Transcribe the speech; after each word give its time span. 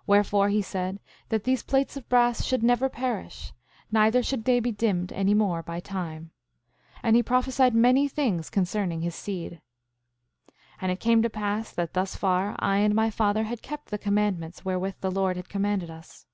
5:19 0.00 0.02
Wherefore, 0.08 0.48
he 0.48 0.60
said 0.60 0.98
that 1.28 1.44
these 1.44 1.62
plates 1.62 1.96
of 1.96 2.08
brass 2.08 2.44
should 2.44 2.64
never 2.64 2.88
perish; 2.88 3.52
neither 3.92 4.20
should 4.20 4.44
they 4.44 4.58
be 4.58 4.72
dimmed 4.72 5.12
any 5.12 5.34
more 5.34 5.62
by 5.62 5.78
time. 5.78 6.32
And 7.00 7.14
he 7.14 7.22
prophesied 7.22 7.72
many 7.72 8.08
things 8.08 8.50
concerning 8.50 9.02
his 9.02 9.14
seed. 9.14 9.60
5:20 10.48 10.52
And 10.80 10.90
it 10.90 10.98
came 10.98 11.22
to 11.22 11.30
pass 11.30 11.70
that 11.74 11.94
thus 11.94 12.16
far 12.16 12.56
I 12.58 12.78
and 12.78 12.92
my 12.92 13.08
father 13.08 13.44
had 13.44 13.62
kept 13.62 13.90
the 13.92 13.98
commandments 13.98 14.64
wherewith 14.64 14.96
the 15.00 15.12
Lord 15.12 15.36
had 15.36 15.48
commanded 15.48 15.90
us. 15.90 16.26